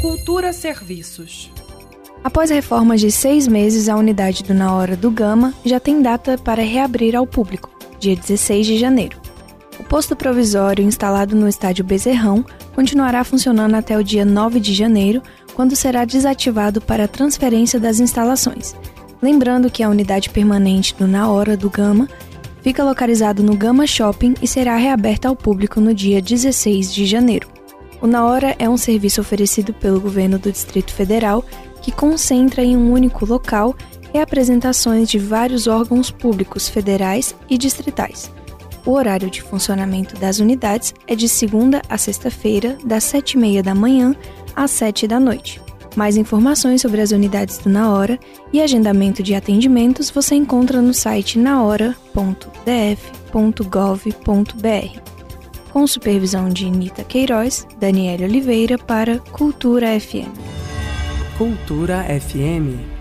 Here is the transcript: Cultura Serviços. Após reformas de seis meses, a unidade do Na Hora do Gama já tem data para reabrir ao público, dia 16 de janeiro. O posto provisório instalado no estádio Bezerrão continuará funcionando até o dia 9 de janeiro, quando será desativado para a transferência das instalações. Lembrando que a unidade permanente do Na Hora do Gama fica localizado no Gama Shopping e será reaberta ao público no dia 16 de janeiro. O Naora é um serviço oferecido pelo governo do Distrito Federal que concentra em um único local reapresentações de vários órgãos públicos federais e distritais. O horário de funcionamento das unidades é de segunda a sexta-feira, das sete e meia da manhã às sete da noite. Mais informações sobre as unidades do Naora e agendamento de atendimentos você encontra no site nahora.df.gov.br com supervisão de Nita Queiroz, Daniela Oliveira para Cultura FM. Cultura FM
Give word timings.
Cultura 0.00 0.52
Serviços. 0.52 1.50
Após 2.22 2.50
reformas 2.50 3.00
de 3.00 3.10
seis 3.10 3.48
meses, 3.48 3.88
a 3.88 3.96
unidade 3.96 4.44
do 4.44 4.54
Na 4.54 4.72
Hora 4.72 4.96
do 4.96 5.10
Gama 5.10 5.52
já 5.64 5.80
tem 5.80 6.00
data 6.00 6.38
para 6.38 6.62
reabrir 6.62 7.16
ao 7.16 7.26
público, 7.26 7.68
dia 7.98 8.14
16 8.14 8.64
de 8.64 8.78
janeiro. 8.78 9.16
O 9.76 9.82
posto 9.82 10.14
provisório 10.14 10.84
instalado 10.84 11.34
no 11.34 11.48
estádio 11.48 11.84
Bezerrão 11.84 12.44
continuará 12.76 13.24
funcionando 13.24 13.74
até 13.74 13.98
o 13.98 14.04
dia 14.04 14.24
9 14.24 14.60
de 14.60 14.72
janeiro, 14.72 15.20
quando 15.54 15.74
será 15.74 16.04
desativado 16.04 16.80
para 16.80 17.04
a 17.06 17.08
transferência 17.08 17.80
das 17.80 17.98
instalações. 17.98 18.76
Lembrando 19.20 19.68
que 19.68 19.82
a 19.82 19.88
unidade 19.88 20.30
permanente 20.30 20.94
do 20.94 21.08
Na 21.08 21.28
Hora 21.28 21.56
do 21.56 21.68
Gama 21.68 22.08
fica 22.62 22.84
localizado 22.84 23.42
no 23.42 23.56
Gama 23.56 23.84
Shopping 23.84 24.34
e 24.40 24.46
será 24.46 24.76
reaberta 24.76 25.28
ao 25.28 25.34
público 25.34 25.80
no 25.80 25.92
dia 25.92 26.22
16 26.22 26.94
de 26.94 27.04
janeiro. 27.04 27.57
O 28.00 28.06
Naora 28.06 28.54
é 28.60 28.68
um 28.68 28.76
serviço 28.76 29.20
oferecido 29.20 29.72
pelo 29.74 30.00
governo 30.00 30.38
do 30.38 30.50
Distrito 30.52 30.92
Federal 30.92 31.44
que 31.82 31.90
concentra 31.90 32.62
em 32.62 32.76
um 32.76 32.92
único 32.92 33.26
local 33.26 33.74
reapresentações 34.12 35.08
de 35.10 35.18
vários 35.18 35.66
órgãos 35.66 36.10
públicos 36.10 36.68
federais 36.68 37.34
e 37.50 37.58
distritais. 37.58 38.30
O 38.86 38.92
horário 38.92 39.28
de 39.28 39.42
funcionamento 39.42 40.14
das 40.18 40.38
unidades 40.38 40.94
é 41.08 41.14
de 41.16 41.28
segunda 41.28 41.82
a 41.88 41.98
sexta-feira, 41.98 42.78
das 42.84 43.04
sete 43.04 43.32
e 43.32 43.38
meia 43.38 43.62
da 43.62 43.74
manhã 43.74 44.14
às 44.54 44.70
sete 44.70 45.06
da 45.08 45.18
noite. 45.18 45.60
Mais 45.96 46.16
informações 46.16 46.80
sobre 46.80 47.00
as 47.00 47.10
unidades 47.10 47.58
do 47.58 47.68
Naora 47.68 48.18
e 48.52 48.60
agendamento 48.62 49.22
de 49.22 49.34
atendimentos 49.34 50.08
você 50.10 50.36
encontra 50.36 50.80
no 50.80 50.94
site 50.94 51.36
nahora.df.gov.br 51.38 51.98
com 55.72 55.86
supervisão 55.86 56.48
de 56.48 56.68
Nita 56.70 57.04
Queiroz, 57.04 57.66
Daniela 57.78 58.24
Oliveira 58.24 58.78
para 58.78 59.18
Cultura 59.18 59.98
FM. 60.00 60.30
Cultura 61.38 62.04
FM 62.20 62.97